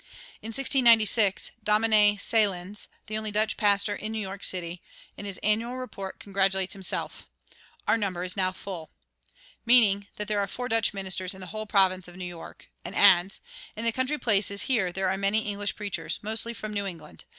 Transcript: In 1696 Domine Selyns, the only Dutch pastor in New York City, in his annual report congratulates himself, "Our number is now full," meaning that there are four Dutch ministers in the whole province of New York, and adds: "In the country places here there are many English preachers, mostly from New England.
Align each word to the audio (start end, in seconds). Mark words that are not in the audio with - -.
In 0.41 0.47
1696 0.47 1.51
Domine 1.63 2.17
Selyns, 2.17 2.87
the 3.05 3.15
only 3.19 3.29
Dutch 3.29 3.55
pastor 3.55 3.93
in 3.95 4.11
New 4.13 4.17
York 4.19 4.43
City, 4.43 4.81
in 5.15 5.25
his 5.25 5.37
annual 5.43 5.77
report 5.77 6.19
congratulates 6.19 6.73
himself, 6.73 7.29
"Our 7.87 7.99
number 7.99 8.23
is 8.23 8.35
now 8.35 8.51
full," 8.51 8.89
meaning 9.63 10.07
that 10.15 10.27
there 10.27 10.39
are 10.39 10.47
four 10.47 10.67
Dutch 10.67 10.91
ministers 10.91 11.35
in 11.35 11.39
the 11.41 11.45
whole 11.53 11.67
province 11.67 12.07
of 12.07 12.15
New 12.15 12.25
York, 12.25 12.67
and 12.83 12.95
adds: 12.95 13.41
"In 13.75 13.85
the 13.85 13.91
country 13.91 14.17
places 14.17 14.63
here 14.63 14.91
there 14.91 15.07
are 15.07 15.19
many 15.19 15.41
English 15.43 15.75
preachers, 15.75 16.17
mostly 16.23 16.55
from 16.55 16.73
New 16.73 16.87
England. 16.87 17.25